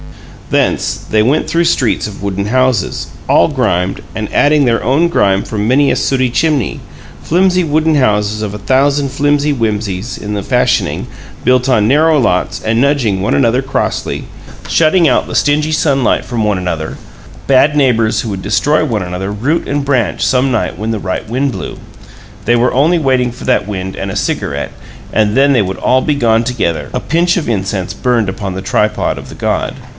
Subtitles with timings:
[0.49, 5.43] Thence they went through streets of wooden houses, all grimed, and adding their own grime
[5.43, 6.81] from many a sooty chimney;
[7.23, 11.07] flimsey wooden houses of a thousand flimsy whimsies in the fashioning,
[11.45, 14.25] built on narrow lots and nudging one another crossly,
[14.67, 16.97] shutting out the stingy sunlight from one another;
[17.47, 21.29] bad neighbors who would destroy one another root and branch some night when the right
[21.29, 21.77] wind blew.
[22.43, 24.71] They were only waiting for that wind and a cigarette,
[25.13, 28.61] and then they would all be gone together a pinch of incense burned upon the
[28.61, 29.75] tripod of the god.